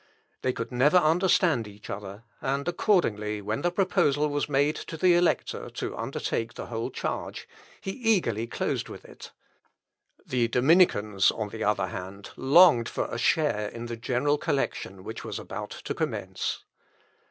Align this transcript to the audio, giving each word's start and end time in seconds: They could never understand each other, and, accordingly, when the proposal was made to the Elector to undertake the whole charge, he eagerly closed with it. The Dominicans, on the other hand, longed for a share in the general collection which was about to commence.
They 0.41 0.51
could 0.51 0.71
never 0.71 0.97
understand 0.97 1.67
each 1.67 1.87
other, 1.87 2.23
and, 2.41 2.67
accordingly, 2.67 3.39
when 3.39 3.61
the 3.61 3.69
proposal 3.69 4.29
was 4.29 4.49
made 4.49 4.75
to 4.77 4.97
the 4.97 5.13
Elector 5.13 5.69
to 5.69 5.95
undertake 5.95 6.55
the 6.55 6.65
whole 6.65 6.89
charge, 6.89 7.47
he 7.79 7.91
eagerly 7.91 8.47
closed 8.47 8.89
with 8.89 9.05
it. 9.05 9.31
The 10.25 10.47
Dominicans, 10.47 11.29
on 11.29 11.49
the 11.49 11.63
other 11.63 11.85
hand, 11.85 12.31
longed 12.35 12.89
for 12.89 13.05
a 13.13 13.19
share 13.19 13.67
in 13.67 13.85
the 13.85 13.95
general 13.95 14.39
collection 14.39 15.03
which 15.03 15.23
was 15.23 15.37
about 15.37 15.69
to 15.69 15.93
commence. 15.93 16.63